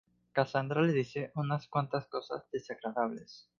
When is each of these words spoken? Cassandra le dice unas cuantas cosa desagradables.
Cassandra 0.33 0.81
le 0.81 0.93
dice 0.93 1.31
unas 1.35 1.67
cuantas 1.67 2.07
cosa 2.07 2.43
desagradables. 2.51 3.47